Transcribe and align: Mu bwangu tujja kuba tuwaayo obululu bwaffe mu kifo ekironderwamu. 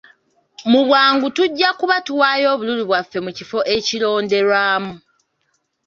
Mu 0.71 0.81
bwangu 0.87 1.25
tujja 1.35 1.69
kuba 1.79 1.95
tuwaayo 2.05 2.47
obululu 2.53 2.83
bwaffe 2.89 3.17
mu 3.25 3.31
kifo 3.37 3.59
ekironderwamu. 3.75 4.93